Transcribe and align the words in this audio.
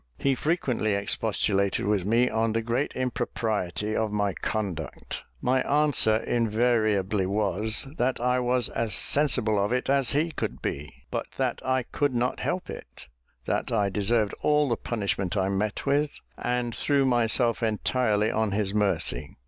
He 0.17 0.33
frequently 0.33 0.95
expostulated 0.95 1.85
with 1.85 2.05
me 2.05 2.27
on 2.27 2.53
the 2.53 2.63
great 2.63 2.91
impropriety 2.95 3.95
of 3.95 4.11
my 4.11 4.33
conduct; 4.33 5.21
my 5.43 5.61
answer 5.61 6.15
invariably 6.15 7.27
was, 7.27 7.85
that 7.97 8.19
I 8.19 8.39
was 8.39 8.67
as 8.69 8.95
sensible 8.95 9.63
of 9.63 9.71
it 9.71 9.91
as 9.91 10.09
he 10.09 10.31
could 10.31 10.59
be, 10.59 11.03
but 11.11 11.27
that 11.37 11.61
I 11.63 11.83
could 11.83 12.15
not 12.15 12.39
help 12.39 12.67
it; 12.67 13.05
that 13.45 13.71
I 13.71 13.89
deserved 13.91 14.33
all 14.41 14.69
the 14.69 14.75
punishment 14.75 15.37
I 15.37 15.49
met 15.49 15.85
with, 15.85 16.19
and 16.35 16.73
threw 16.73 17.05
myself 17.05 17.61
entirely 17.61 18.31
on 18.31 18.53
his 18.53 18.73
mercy. 18.73 19.37